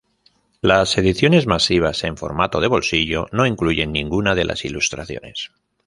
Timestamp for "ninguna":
3.91-4.33